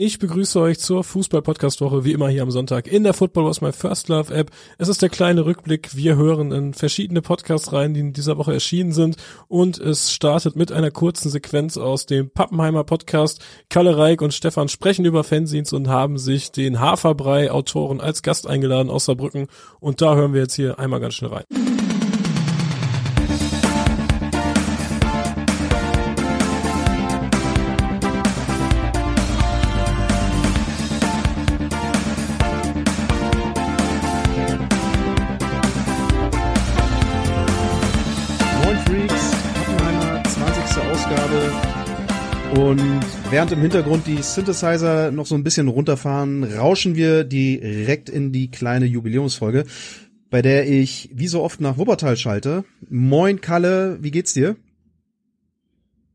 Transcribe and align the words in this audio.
Ich 0.00 0.20
begrüße 0.20 0.60
euch 0.60 0.78
zur 0.78 1.02
Fußball-Podcast-Woche, 1.02 2.04
wie 2.04 2.12
immer 2.12 2.28
hier 2.28 2.42
am 2.44 2.52
Sonntag 2.52 2.86
in 2.86 3.02
der 3.02 3.14
Football 3.14 3.46
Was 3.46 3.60
My 3.60 3.72
First 3.72 4.08
Love 4.08 4.32
App. 4.32 4.52
Es 4.78 4.86
ist 4.86 5.02
der 5.02 5.08
kleine 5.08 5.44
Rückblick. 5.44 5.96
Wir 5.96 6.14
hören 6.14 6.52
in 6.52 6.72
verschiedene 6.72 7.20
Podcasts 7.20 7.72
rein, 7.72 7.94
die 7.94 8.00
in 8.00 8.12
dieser 8.12 8.38
Woche 8.38 8.52
erschienen 8.52 8.92
sind. 8.92 9.16
Und 9.48 9.78
es 9.78 10.12
startet 10.12 10.54
mit 10.54 10.70
einer 10.70 10.92
kurzen 10.92 11.30
Sequenz 11.30 11.76
aus 11.76 12.06
dem 12.06 12.30
Pappenheimer 12.30 12.84
Podcast. 12.84 13.44
Kalle 13.70 13.98
Reik 13.98 14.22
und 14.22 14.32
Stefan 14.32 14.68
sprechen 14.68 15.04
über 15.04 15.24
Fanzines 15.24 15.72
und 15.72 15.88
haben 15.88 16.16
sich 16.16 16.52
den 16.52 16.78
Haferbrei-Autoren 16.78 18.00
als 18.00 18.22
Gast 18.22 18.46
eingeladen 18.46 18.90
aus 18.90 19.06
Saarbrücken. 19.06 19.48
Und 19.80 20.00
da 20.00 20.14
hören 20.14 20.32
wir 20.32 20.42
jetzt 20.42 20.54
hier 20.54 20.78
einmal 20.78 21.00
ganz 21.00 21.14
schnell 21.14 21.32
rein. 21.32 21.77
Und 42.54 43.04
während 43.30 43.52
im 43.52 43.60
Hintergrund 43.60 44.06
die 44.06 44.22
Synthesizer 44.22 45.10
noch 45.10 45.26
so 45.26 45.34
ein 45.34 45.44
bisschen 45.44 45.68
runterfahren, 45.68 46.44
rauschen 46.44 46.96
wir 46.96 47.24
direkt 47.24 48.08
in 48.08 48.32
die 48.32 48.50
kleine 48.50 48.86
Jubiläumsfolge, 48.86 49.64
bei 50.30 50.42
der 50.42 50.68
ich 50.68 51.10
wie 51.12 51.28
so 51.28 51.42
oft 51.42 51.60
nach 51.60 51.76
Wuppertal 51.78 52.16
schalte. 52.16 52.64
Moin 52.88 53.40
Kalle, 53.40 53.98
wie 54.00 54.10
geht's 54.10 54.32
dir? 54.32 54.56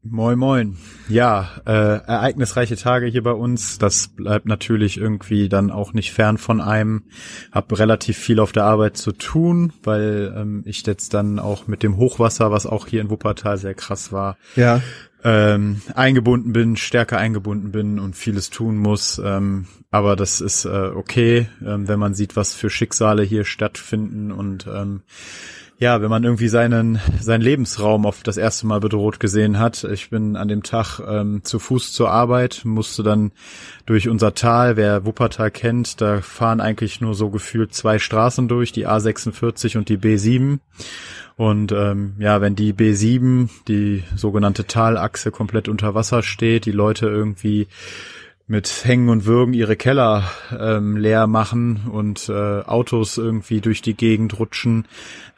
Moin, 0.06 0.38
moin. 0.38 0.78
Ja, 1.08 1.50
äh, 1.66 1.72
ereignisreiche 1.72 2.76
Tage 2.76 3.06
hier 3.06 3.24
bei 3.24 3.32
uns. 3.32 3.78
Das 3.78 4.10
bleibt 4.10 4.46
natürlich 4.46 4.98
irgendwie 4.98 5.48
dann 5.48 5.72
auch 5.72 5.94
nicht 5.94 6.12
fern 6.12 6.38
von 6.38 6.60
einem. 6.60 7.04
Hab 7.54 7.78
relativ 7.80 8.18
viel 8.18 8.42
auf 8.42 8.52
der 8.52 8.66
Arbeit 8.66 8.98
zu 8.98 9.14
tun, 9.14 9.72
weil 9.82 10.34
ähm, 10.36 10.64
ich 10.66 10.86
jetzt 10.86 11.14
dann 11.14 11.40
auch 11.40 11.68
mit 11.68 11.84
dem 11.84 11.96
Hochwasser, 11.96 12.52
was 12.52 12.66
auch 12.66 12.88
hier 12.88 13.00
in 13.00 13.10
Wuppertal 13.10 13.58
sehr 13.58 13.76
krass 13.76 14.12
war, 14.12 14.38
ja 14.58 14.82
ähm, 15.24 15.82
eingebunden 15.96 16.52
bin, 16.54 16.76
stärker 16.76 17.18
eingebunden 17.18 17.72
bin 17.72 18.00
und 18.00 18.16
vieles 18.16 18.50
tun 18.50 18.78
muss. 18.78 19.22
Ähm, 19.24 19.68
aber 19.90 20.16
das 20.16 20.42
ist 20.42 20.66
äh, 20.66 20.92
okay, 20.94 21.48
ähm, 21.66 21.88
wenn 21.88 22.00
man 22.00 22.14
sieht, 22.14 22.36
was 22.36 22.54
für 22.54 22.70
Schicksale 22.70 23.24
hier 23.24 23.46
stattfinden 23.46 24.32
und 24.32 24.68
ähm, 24.68 25.02
ja, 25.84 26.02
wenn 26.02 26.10
man 26.10 26.24
irgendwie 26.24 26.48
seinen 26.48 27.02
seinen 27.20 27.42
Lebensraum 27.42 28.06
auf 28.06 28.24
das 28.24 28.38
erste 28.38 28.66
Mal 28.66 28.80
bedroht 28.80 29.20
gesehen 29.20 29.60
hat. 29.60 29.84
Ich 29.84 30.10
bin 30.10 30.38
an 30.38 30.48
dem 30.48 30.64
Tag 30.64 31.02
ähm, 31.06 31.44
zu 31.44 31.60
Fuß 31.60 31.92
zur 31.92 32.10
Arbeit, 32.10 32.62
musste 32.64 33.04
dann 33.04 33.34
durch 33.86 34.08
unser 34.08 34.34
Tal, 34.34 34.78
wer 34.78 35.06
Wuppertal 35.06 35.52
kennt, 35.52 36.00
da 36.00 36.22
fahren 36.22 36.62
eigentlich 36.62 37.02
nur 37.02 37.16
so 37.16 37.30
gefühlt 37.30 37.74
zwei 37.74 38.00
Straßen 38.00 38.48
durch, 38.48 38.72
die 38.72 38.88
A46 38.88 39.78
und 39.78 39.90
die 39.90 39.98
B7. 39.98 40.60
Und 41.36 41.74
ähm, 41.74 42.16
ja, 42.18 42.40
wenn 42.40 42.56
die 42.56 42.74
B7, 42.74 43.50
die 43.68 44.04
sogenannte 44.16 44.66
Talachse, 44.66 45.32
komplett 45.32 45.68
unter 45.68 45.96
Wasser 45.96 46.24
steht, 46.24 46.66
die 46.66 46.72
Leute 46.72 47.08
irgendwie 47.08 47.68
mit 48.46 48.86
Hängen 48.86 49.10
und 49.10 49.26
Würgen 49.26 49.54
ihre 49.54 49.78
Keller 49.78 50.24
ähm, 50.58 50.98
leer 50.98 51.28
machen 51.28 51.84
und 51.92 52.28
äh, 52.28 52.62
Autos 52.62 53.18
irgendwie 53.18 53.62
durch 53.62 53.82
die 53.82 53.96
Gegend 53.96 54.38
rutschen. 54.38 54.86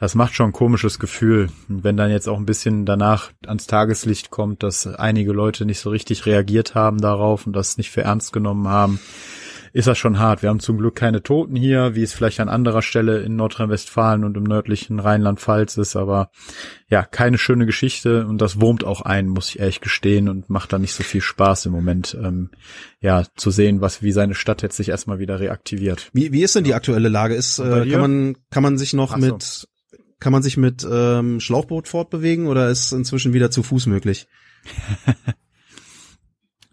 Das 0.00 0.14
macht 0.14 0.34
schon 0.34 0.50
ein 0.50 0.52
komisches 0.52 0.98
Gefühl. 0.98 1.48
Und 1.68 1.84
wenn 1.84 1.96
dann 1.96 2.10
jetzt 2.10 2.28
auch 2.28 2.36
ein 2.36 2.46
bisschen 2.46 2.84
danach 2.84 3.30
ans 3.46 3.68
Tageslicht 3.68 4.30
kommt, 4.30 4.62
dass 4.62 4.86
einige 4.86 5.32
Leute 5.32 5.66
nicht 5.66 5.78
so 5.78 5.90
richtig 5.90 6.26
reagiert 6.26 6.74
haben 6.74 7.00
darauf 7.00 7.46
und 7.46 7.54
das 7.54 7.78
nicht 7.78 7.90
für 7.90 8.02
ernst 8.02 8.32
genommen 8.32 8.68
haben, 8.68 8.98
ist 9.72 9.88
das 9.88 9.98
schon 9.98 10.18
hart. 10.18 10.42
Wir 10.42 10.48
haben 10.48 10.60
zum 10.60 10.78
Glück 10.78 10.94
keine 10.94 11.22
Toten 11.22 11.56
hier, 11.56 11.94
wie 11.94 12.02
es 12.02 12.12
vielleicht 12.12 12.40
an 12.40 12.48
anderer 12.48 12.82
Stelle 12.82 13.20
in 13.20 13.36
Nordrhein-Westfalen 13.36 14.24
und 14.24 14.36
im 14.36 14.44
nördlichen 14.44 15.00
Rheinland-Pfalz 15.00 15.76
ist, 15.76 15.96
aber 15.96 16.30
ja, 16.88 17.02
keine 17.02 17.38
schöne 17.38 17.66
Geschichte 17.66 18.26
und 18.26 18.40
das 18.40 18.60
wurmt 18.60 18.84
auch 18.84 19.02
ein, 19.02 19.28
muss 19.28 19.50
ich 19.50 19.58
ehrlich 19.58 19.80
gestehen 19.80 20.28
und 20.28 20.50
macht 20.50 20.72
da 20.72 20.78
nicht 20.78 20.94
so 20.94 21.02
viel 21.02 21.20
Spaß 21.20 21.66
im 21.66 21.72
Moment, 21.72 22.16
ähm, 22.20 22.50
ja, 23.00 23.24
zu 23.36 23.50
sehen, 23.50 23.80
was, 23.80 24.02
wie 24.02 24.12
seine 24.12 24.34
Stadt 24.34 24.62
jetzt 24.62 24.76
sich 24.76 24.88
erstmal 24.88 25.18
wieder 25.18 25.40
reaktiviert. 25.40 26.10
Wie, 26.12 26.32
wie 26.32 26.42
ist 26.42 26.54
denn 26.54 26.64
die 26.64 26.74
aktuelle 26.74 27.08
Lage? 27.08 27.34
Ist, 27.34 27.58
äh, 27.58 27.88
kann 27.90 28.00
man, 28.00 28.36
kann 28.50 28.62
man 28.62 28.78
sich 28.78 28.92
noch 28.92 29.12
so. 29.12 29.18
mit, 29.18 29.68
kann 30.20 30.32
man 30.32 30.42
sich 30.42 30.56
mit 30.56 30.86
ähm, 30.90 31.40
Schlauchboot 31.40 31.88
fortbewegen 31.88 32.46
oder 32.46 32.70
ist 32.70 32.92
inzwischen 32.92 33.32
wieder 33.32 33.50
zu 33.50 33.62
Fuß 33.62 33.86
möglich? 33.86 34.26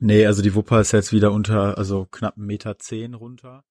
Nee, 0.06 0.26
also 0.26 0.42
die 0.42 0.54
Wupper 0.54 0.82
ist 0.82 0.92
jetzt 0.92 1.14
wieder 1.14 1.32
unter, 1.32 1.78
also 1.78 2.06
knapp 2.12 2.36
einen 2.36 2.46
Meter 2.46 2.78
zehn 2.78 3.14
runter. 3.14 3.64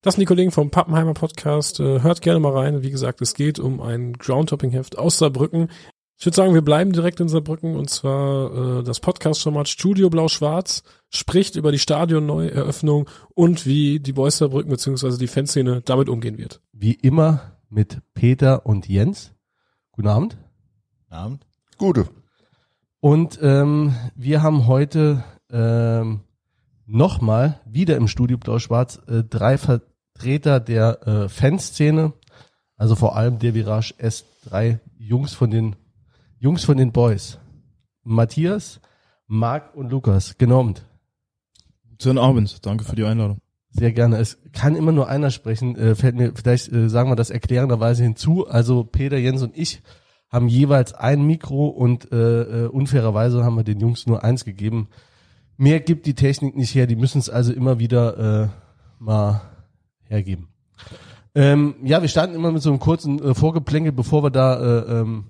Das 0.00 0.14
sind 0.14 0.22
die 0.22 0.26
Kollegen 0.26 0.50
vom 0.50 0.70
Pappenheimer 0.70 1.12
Podcast. 1.12 1.78
Äh, 1.78 2.00
hört 2.00 2.22
gerne 2.22 2.40
mal 2.40 2.54
rein. 2.56 2.82
Wie 2.82 2.90
gesagt, 2.90 3.20
es 3.20 3.34
geht 3.34 3.58
um 3.58 3.82
ein 3.82 4.14
Groundtopping-Heft 4.14 4.96
aus 4.96 5.18
Saarbrücken. 5.18 5.68
Ich 6.16 6.24
würde 6.24 6.36
sagen, 6.36 6.54
wir 6.54 6.62
bleiben 6.62 6.94
direkt 6.94 7.20
in 7.20 7.28
Saarbrücken 7.28 7.76
und 7.76 7.90
zwar 7.90 8.78
äh, 8.78 8.82
das 8.82 9.00
Podcast-Format 9.00 9.68
Studio 9.68 10.08
Blau-Schwarz 10.08 10.84
spricht 11.10 11.54
über 11.56 11.70
die 11.70 11.78
Stadionneueröffnung 11.78 13.10
und 13.34 13.66
wie 13.66 14.00
die 14.00 14.14
Boys 14.14 14.38
Saarbrücken 14.38 14.70
bzw. 14.70 15.18
die 15.18 15.26
Fanszene 15.26 15.82
damit 15.82 16.08
umgehen 16.08 16.38
wird. 16.38 16.62
Wie 16.72 16.94
immer 16.94 17.58
mit 17.68 18.00
Peter 18.14 18.64
und 18.64 18.88
Jens. 18.88 19.34
Guten 19.92 20.08
Abend. 20.08 20.38
Guten 21.02 21.14
Abend. 21.14 21.46
Gute. 21.76 22.08
Und 23.00 23.38
ähm, 23.42 23.94
wir 24.14 24.42
haben 24.42 24.66
heute 24.66 25.22
ähm, 25.54 26.20
nochmal 26.86 27.60
wieder 27.64 27.96
im 27.96 28.08
Studio 28.08 28.36
Blau-Schwarz 28.36 29.00
äh, 29.06 29.22
drei 29.22 29.56
Vertreter 29.56 30.60
der 30.60 31.06
äh, 31.06 31.28
Fanszene, 31.28 32.12
also 32.76 32.96
vor 32.96 33.16
allem 33.16 33.38
der 33.38 33.54
Virage 33.54 33.94
S, 33.98 34.24
drei 34.44 34.80
Jungs 34.98 35.32
von 35.32 35.50
den 35.50 35.76
Jungs 36.38 36.64
von 36.64 36.76
den 36.76 36.92
Boys. 36.92 37.38
Matthias, 38.02 38.80
Marc 39.26 39.74
und 39.74 39.90
Lukas, 39.90 40.36
genommen. 40.36 40.74
Guten 41.88 42.18
Abend, 42.18 42.66
danke 42.66 42.84
für 42.84 42.96
die 42.96 43.04
Einladung. 43.04 43.38
Sehr 43.70 43.92
gerne. 43.92 44.18
Es 44.18 44.38
kann 44.52 44.76
immer 44.76 44.92
nur 44.92 45.08
einer 45.08 45.30
sprechen. 45.30 45.76
Äh, 45.76 45.94
fällt 45.94 46.16
mir 46.16 46.32
vielleicht 46.34 46.70
äh, 46.70 46.88
sagen 46.90 47.10
wir 47.10 47.16
das 47.16 47.30
erklärenderweise 47.30 48.02
hinzu. 48.02 48.46
Also 48.46 48.84
Peter, 48.84 49.16
Jens 49.16 49.42
und 49.42 49.56
ich 49.56 49.82
haben 50.28 50.48
jeweils 50.48 50.92
ein 50.92 51.24
Mikro 51.26 51.68
und 51.68 52.12
äh, 52.12 52.64
äh, 52.64 52.66
unfairerweise 52.66 53.42
haben 53.42 53.56
wir 53.56 53.64
den 53.64 53.80
Jungs 53.80 54.06
nur 54.06 54.22
eins 54.22 54.44
gegeben 54.44 54.88
mehr 55.56 55.80
gibt 55.80 56.06
die 56.06 56.14
Technik 56.14 56.56
nicht 56.56 56.74
her. 56.74 56.86
Die 56.86 56.96
müssen 56.96 57.18
es 57.18 57.28
also 57.28 57.52
immer 57.52 57.78
wieder 57.78 58.44
äh, 58.44 58.48
mal 58.98 59.42
hergeben. 60.04 60.48
Ähm, 61.34 61.74
ja, 61.82 62.00
wir 62.00 62.08
starten 62.08 62.34
immer 62.34 62.52
mit 62.52 62.62
so 62.62 62.70
einem 62.70 62.78
kurzen 62.78 63.20
äh, 63.20 63.34
Vorgeplänkel, 63.34 63.92
bevor 63.92 64.22
wir 64.22 64.30
da, 64.30 64.56
äh, 64.60 65.00
ähm, 65.00 65.24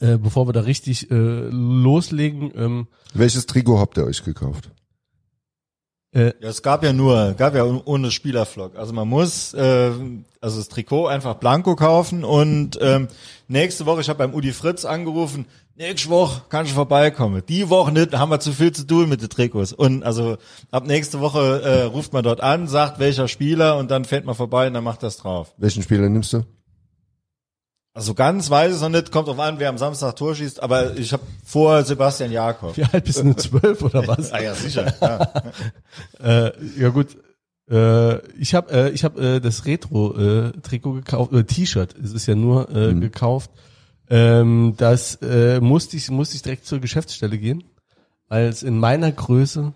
äh, 0.00 0.18
bevor 0.18 0.48
wir 0.48 0.52
da 0.52 0.60
richtig 0.60 1.10
äh, 1.10 1.48
loslegen. 1.50 2.52
Ähm, 2.56 2.88
Welches 3.12 3.46
Trikot 3.46 3.78
habt 3.78 3.96
ihr 3.96 4.04
euch 4.04 4.24
gekauft? 4.24 4.70
Äh, 6.14 6.32
ja, 6.40 6.48
es 6.48 6.62
gab 6.62 6.84
ja 6.84 6.92
nur, 6.92 7.34
gab 7.36 7.54
ja 7.54 7.64
ohne 7.64 8.10
Spielerflock. 8.10 8.76
Also 8.76 8.92
man 8.92 9.08
muss 9.08 9.52
äh, 9.54 9.90
also 10.40 10.58
das 10.58 10.68
Trikot 10.68 11.06
einfach 11.08 11.34
blanko 11.34 11.74
kaufen 11.74 12.22
und 12.22 12.78
ähm, 12.80 13.08
nächste 13.48 13.84
Woche, 13.86 14.02
ich 14.02 14.08
habe 14.08 14.18
beim 14.18 14.34
Udi 14.34 14.52
Fritz 14.52 14.84
angerufen, 14.84 15.46
nächste 15.74 16.10
Woche 16.10 16.42
kannst 16.50 16.70
du 16.70 16.74
vorbeikommen. 16.76 17.42
Die 17.48 17.68
Woche 17.68 17.90
nicht, 17.90 18.16
haben 18.16 18.30
wir 18.30 18.38
zu 18.40 18.52
viel 18.52 18.70
zu 18.70 18.86
tun 18.86 19.08
mit 19.08 19.22
den 19.22 19.28
Trikots. 19.28 19.72
Und 19.72 20.04
also 20.04 20.36
ab 20.70 20.86
nächste 20.86 21.20
Woche 21.20 21.62
äh, 21.62 21.82
ruft 21.84 22.12
man 22.12 22.22
dort 22.22 22.40
an, 22.40 22.68
sagt 22.68 23.00
welcher 23.00 23.26
Spieler 23.26 23.76
und 23.78 23.90
dann 23.90 24.04
fährt 24.04 24.24
man 24.24 24.34
vorbei 24.34 24.68
und 24.68 24.74
dann 24.74 24.84
macht 24.84 25.02
das 25.02 25.16
drauf. 25.16 25.52
Welchen 25.56 25.82
Spieler 25.82 26.08
nimmst 26.08 26.32
du? 26.32 26.44
Also 27.96 28.14
ganz 28.14 28.50
weiß 28.50 28.74
es 28.74 28.80
noch 28.80 28.88
nicht, 28.88 29.12
kommt 29.12 29.28
auf 29.28 29.38
an, 29.38 29.60
wer 29.60 29.68
am 29.68 29.78
Samstag 29.78 30.16
Tor 30.16 30.34
schießt, 30.34 30.60
aber 30.60 30.96
ich 30.96 31.12
habe 31.12 31.22
vor 31.44 31.84
Sebastian 31.84 32.32
Jakob. 32.32 32.76
Wie 32.76 32.82
alt 32.82 33.04
bist 33.04 33.22
du, 33.22 33.32
zwölf 33.34 33.82
oder 33.82 34.06
was? 34.08 34.32
ah 34.32 34.42
ja, 34.42 34.52
sicher. 34.52 34.92
Ja, 35.00 35.32
äh, 36.48 36.52
ja 36.76 36.88
gut, 36.88 37.16
äh, 37.70 38.18
ich 38.36 38.56
habe 38.56 38.72
äh, 38.72 38.90
ich 38.90 39.04
hab, 39.04 39.16
äh, 39.16 39.38
das 39.38 39.64
Retro-Trikot 39.64 40.90
äh, 40.90 41.00
gekauft, 41.02 41.32
äh, 41.32 41.44
T-Shirt, 41.44 41.94
es 42.02 42.12
ist 42.12 42.26
ja 42.26 42.34
nur 42.34 42.68
äh, 42.70 42.92
mhm. 42.92 43.00
gekauft. 43.00 43.52
Ähm, 44.10 44.74
das 44.76 45.14
äh, 45.22 45.60
musste 45.60 45.96
ich 45.96 46.10
musste 46.10 46.34
ich 46.34 46.42
direkt 46.42 46.66
zur 46.66 46.80
Geschäftsstelle 46.80 47.38
gehen, 47.38 47.62
weil 48.26 48.48
es 48.48 48.64
in 48.64 48.76
meiner 48.76 49.12
Größe 49.12 49.72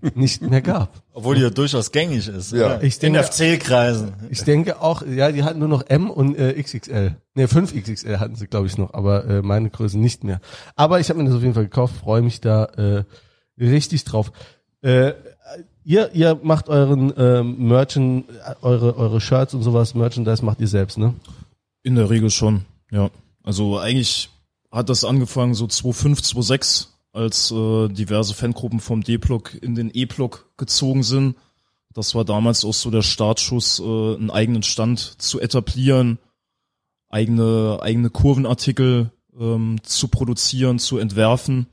nicht 0.14 0.42
mehr 0.42 0.62
gab. 0.62 1.02
Obwohl 1.12 1.36
die 1.36 1.42
ja 1.42 1.50
durchaus 1.50 1.92
gängig 1.92 2.28
ist. 2.28 2.52
Ja. 2.52 2.80
Ich 2.80 2.98
denke, 2.98 3.18
in 3.18 3.24
FC-Kreisen. 3.24 4.12
Ich 4.30 4.42
denke 4.44 4.80
auch, 4.80 5.02
ja, 5.06 5.32
die 5.32 5.44
hatten 5.44 5.58
nur 5.58 5.68
noch 5.68 5.84
M 5.88 6.10
und 6.10 6.36
äh, 6.36 6.60
XXL. 6.60 7.16
Ne, 7.34 7.46
5XXL 7.46 8.18
hatten 8.18 8.36
sie, 8.36 8.46
glaube 8.46 8.66
ich, 8.66 8.78
noch, 8.78 8.94
aber 8.94 9.24
äh, 9.24 9.42
meine 9.42 9.70
Größe 9.70 9.98
nicht 9.98 10.24
mehr. 10.24 10.40
Aber 10.76 11.00
ich 11.00 11.08
habe 11.08 11.18
mir 11.18 11.26
das 11.26 11.34
auf 11.34 11.42
jeden 11.42 11.54
Fall 11.54 11.64
gekauft, 11.64 11.94
freue 11.96 12.22
mich 12.22 12.40
da 12.40 12.64
äh, 12.64 13.04
richtig 13.58 14.04
drauf. 14.04 14.32
Äh, 14.82 15.12
ihr, 15.84 16.10
ihr 16.12 16.38
macht 16.42 16.68
euren 16.68 17.16
äh, 17.16 17.42
Merchant, 17.42 18.26
eure, 18.62 18.96
eure 18.96 19.20
Shirts 19.20 19.54
und 19.54 19.62
sowas, 19.62 19.94
Merchandise 19.94 20.44
macht 20.44 20.60
ihr 20.60 20.68
selbst, 20.68 20.98
ne? 20.98 21.14
In 21.82 21.94
der 21.94 22.10
Regel 22.10 22.30
schon, 22.30 22.62
ja. 22.90 23.10
Also 23.42 23.78
eigentlich 23.78 24.30
hat 24.70 24.88
das 24.88 25.04
angefangen 25.04 25.54
so 25.54 25.66
2005, 25.66 26.22
2006 26.22 26.97
als 27.18 27.50
äh, 27.50 27.88
diverse 27.88 28.32
Fangruppen 28.32 28.80
vom 28.80 29.02
D-Block 29.02 29.60
in 29.60 29.74
den 29.74 29.90
E-Block 29.92 30.48
gezogen 30.56 31.02
sind. 31.02 31.36
Das 31.92 32.14
war 32.14 32.24
damals 32.24 32.64
auch 32.64 32.74
so 32.74 32.90
der 32.90 33.02
Startschuss, 33.02 33.80
äh, 33.80 33.82
einen 33.82 34.30
eigenen 34.30 34.62
Stand 34.62 35.20
zu 35.20 35.40
etablieren, 35.40 36.18
eigene, 37.08 37.80
eigene 37.82 38.10
Kurvenartikel 38.10 39.10
ähm, 39.38 39.80
zu 39.82 40.08
produzieren, 40.08 40.78
zu 40.78 40.98
entwerfen. 40.98 41.66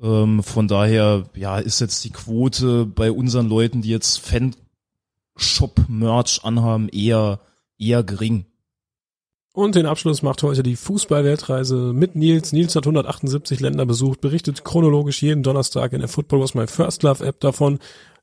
Ähm, 0.00 0.44
von 0.44 0.68
daher, 0.68 1.24
ja, 1.34 1.58
ist 1.58 1.80
jetzt 1.80 2.04
die 2.04 2.10
Quote 2.10 2.86
bei 2.86 3.10
unseren 3.10 3.48
Leuten, 3.48 3.82
die 3.82 3.90
jetzt 3.90 4.20
Fanshop-Merch 4.20 6.44
anhaben, 6.44 6.88
eher, 6.90 7.40
eher 7.76 8.04
gering. 8.04 8.46
Und 9.58 9.74
den 9.74 9.86
Abschluss 9.86 10.22
macht 10.22 10.44
heute 10.44 10.62
die 10.62 10.76
Fußball-Weltreise 10.76 11.92
mit 11.92 12.14
Nils. 12.14 12.52
Nils 12.52 12.76
hat 12.76 12.84
178 12.86 13.58
Länder 13.58 13.86
besucht, 13.86 14.20
berichtet 14.20 14.62
chronologisch 14.62 15.20
jeden 15.20 15.42
Donnerstag 15.42 15.92
in 15.94 15.98
der 15.98 16.06
Football 16.08 16.42
Was 16.42 16.54
My 16.54 16.68
First 16.68 17.02
Love 17.02 17.26
App 17.26 17.40
davon. 17.40 17.80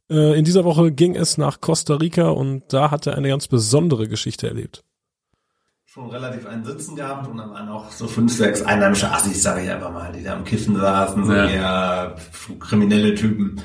Äh, 0.09 0.39
in 0.39 0.45
dieser 0.45 0.63
Woche 0.63 0.93
ging 0.93 1.13
es 1.17 1.37
nach 1.37 1.59
Costa 1.59 1.95
Rica 1.95 2.29
und 2.29 2.63
da 2.71 2.89
hat 2.89 3.05
er 3.05 3.17
eine 3.17 3.27
ganz 3.27 3.49
besondere 3.49 4.07
Geschichte 4.07 4.47
erlebt. 4.47 4.85
Schon 5.83 6.09
relativ 6.09 6.45
einen 6.45 6.63
Sitzen 6.63 6.95
gehabt 6.95 7.27
und 7.27 7.35
dann 7.35 7.49
waren 7.51 7.67
auch 7.67 7.91
so 7.91 8.07
fünf, 8.07 8.31
sechs 8.33 8.61
einheimische 8.61 9.11
Assis, 9.11 9.43
sage 9.43 9.61
ich 9.65 9.69
einfach 9.69 9.91
mal, 9.91 10.13
die 10.13 10.23
da 10.23 10.35
am 10.37 10.45
Kiffen 10.45 10.77
saßen, 10.77 11.25
so 11.25 11.33
Ja. 11.33 11.49
eher 11.49 12.15
kriminelle 12.61 13.13
Typen. 13.13 13.61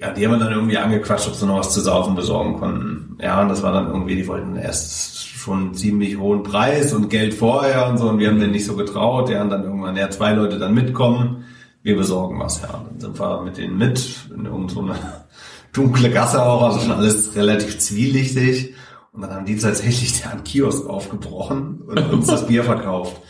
Ja, 0.00 0.12
die 0.12 0.26
haben 0.26 0.38
dann 0.38 0.52
irgendwie 0.52 0.78
angequatscht, 0.78 1.28
ob 1.28 1.34
sie 1.34 1.46
noch 1.46 1.58
was 1.58 1.74
zu 1.74 1.80
saufen 1.80 2.14
besorgen 2.14 2.58
konnten. 2.58 3.18
Ja, 3.20 3.42
und 3.42 3.48
das 3.48 3.62
war 3.62 3.72
dann 3.72 3.88
irgendwie, 3.88 4.14
die 4.14 4.28
wollten 4.28 4.56
erst 4.56 5.26
schon 5.26 5.74
ziemlich 5.74 6.18
hohen 6.18 6.42
Preis 6.42 6.92
und 6.92 7.10
Geld 7.10 7.34
vorher 7.34 7.88
und 7.88 7.98
so 7.98 8.08
und 8.08 8.18
wir 8.18 8.28
haben 8.28 8.38
denen 8.38 8.52
nicht 8.52 8.66
so 8.66 8.76
getraut. 8.76 9.28
Ja, 9.28 9.42
und 9.42 9.50
dann 9.50 9.64
irgendwann, 9.64 9.96
ja, 9.96 10.08
zwei 10.10 10.32
Leute 10.32 10.58
dann 10.58 10.74
mitkommen, 10.74 11.44
wir 11.82 11.96
besorgen 11.96 12.38
was. 12.38 12.62
Ja, 12.62 12.76
und 12.76 12.90
dann 12.90 13.00
sind 13.00 13.18
wir 13.18 13.42
mit 13.42 13.56
denen 13.56 13.76
mit 13.76 14.16
in 14.34 14.44
irgend 14.44 14.70
so 14.70 14.80
eine 14.80 14.94
dunkle 15.72 16.10
Gasse 16.10 16.44
auch, 16.44 16.62
also 16.62 16.80
schon 16.80 16.92
alles 16.92 17.34
relativ 17.34 17.78
zwielichtig. 17.78 18.74
Und 19.12 19.22
dann 19.22 19.32
haben 19.32 19.46
die 19.46 19.56
tatsächlich 19.56 20.22
da 20.22 20.30
einen 20.30 20.44
Kiosk 20.44 20.86
aufgebrochen 20.86 21.80
und 21.86 21.98
uns 22.12 22.26
das 22.28 22.46
Bier 22.46 22.62
verkauft. 22.62 23.20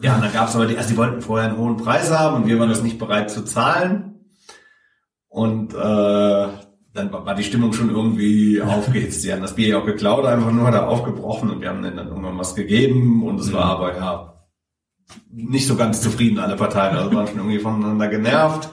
Ja, 0.00 0.14
und 0.14 0.22
dann 0.22 0.32
gab's 0.32 0.54
aber 0.54 0.66
die, 0.66 0.76
also 0.76 0.90
die 0.90 0.96
wollten 0.96 1.20
vorher 1.20 1.48
einen 1.48 1.58
hohen 1.58 1.76
Preis 1.76 2.10
haben 2.10 2.36
und 2.42 2.46
wir 2.46 2.58
waren 2.58 2.68
das 2.68 2.82
nicht 2.82 2.98
bereit 2.98 3.30
zu 3.30 3.44
zahlen. 3.44 4.17
Und 5.28 5.74
äh, 5.74 6.48
dann 6.94 7.12
war 7.12 7.34
die 7.34 7.44
Stimmung 7.44 7.72
schon 7.72 7.90
irgendwie 7.90 8.60
aufgehitzt. 8.60 9.24
Die 9.24 9.32
haben 9.32 9.42
das 9.42 9.54
Bier 9.54 9.68
ja 9.68 9.78
auch 9.78 9.86
geklaut, 9.86 10.24
einfach 10.24 10.50
nur 10.50 10.70
da 10.70 10.86
aufgebrochen 10.86 11.50
und 11.50 11.60
wir 11.60 11.68
haben 11.68 11.82
denen 11.82 11.96
dann 11.96 12.08
irgendwann 12.08 12.38
was 12.38 12.54
gegeben 12.54 13.22
und 13.24 13.38
es 13.40 13.52
war 13.52 13.66
aber 13.66 13.96
ja 13.96 14.34
nicht 15.30 15.66
so 15.66 15.76
ganz 15.76 16.00
zufrieden, 16.02 16.38
alle 16.38 16.56
Parteien. 16.56 16.96
Also 16.96 17.14
waren 17.14 17.26
schon 17.26 17.38
irgendwie 17.38 17.58
voneinander 17.58 18.08
genervt. 18.08 18.68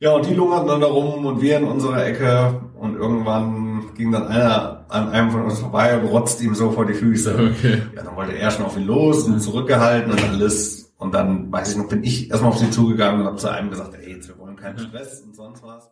Ja, 0.00 0.12
und 0.12 0.26
die 0.26 0.34
lungerten 0.34 0.68
dann 0.68 0.80
da 0.80 0.86
rum 0.86 1.26
und 1.26 1.42
wir 1.42 1.58
in 1.58 1.64
unserer 1.64 2.06
Ecke 2.06 2.60
und 2.78 2.94
irgendwann 2.94 3.94
ging 3.96 4.12
dann 4.12 4.28
einer 4.28 4.86
an 4.88 5.10
einem 5.10 5.30
von 5.32 5.42
uns 5.42 5.58
vorbei 5.58 5.98
und 5.98 6.06
rotzt 6.06 6.40
ihm 6.40 6.54
so 6.54 6.70
vor 6.70 6.86
die 6.86 6.94
Füße. 6.94 7.34
Okay. 7.34 7.82
Ja, 7.96 8.04
dann 8.04 8.14
wollte 8.14 8.38
er 8.38 8.50
schon 8.50 8.64
auf 8.64 8.76
ihn 8.76 8.86
los 8.86 9.24
und 9.24 9.40
zurückgehalten 9.40 10.12
und 10.12 10.22
alles. 10.22 10.87
Und 10.98 11.14
dann, 11.14 11.50
weiß 11.50 11.70
ich 11.70 11.76
noch, 11.76 11.88
bin 11.88 12.02
ich 12.02 12.28
erstmal 12.28 12.50
auf 12.50 12.58
sie 12.58 12.70
zugegangen 12.70 13.20
und 13.20 13.26
habe 13.26 13.36
zu 13.36 13.50
einem 13.50 13.70
gesagt, 13.70 13.94
ey, 13.94 14.14
jetzt, 14.14 14.28
wir 14.28 14.36
wollen 14.38 14.56
keinen 14.56 14.78
Stress 14.78 15.22
und 15.22 15.34
sonst 15.34 15.62
was. 15.62 15.90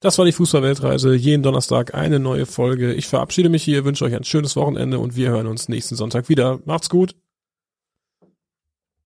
Das 0.00 0.16
war 0.16 0.24
die 0.24 0.32
Fußball-Weltreise. 0.32 1.14
Jeden 1.14 1.42
Donnerstag 1.42 1.94
eine 1.94 2.20
neue 2.20 2.46
Folge. 2.46 2.94
Ich 2.94 3.08
verabschiede 3.08 3.48
mich 3.48 3.64
hier, 3.64 3.84
wünsche 3.84 4.04
euch 4.04 4.14
ein 4.14 4.22
schönes 4.22 4.54
Wochenende 4.54 5.00
und 5.00 5.16
wir 5.16 5.30
hören 5.30 5.48
uns 5.48 5.68
nächsten 5.68 5.96
Sonntag 5.96 6.28
wieder. 6.28 6.60
Macht's 6.64 6.88
gut. 6.88 7.16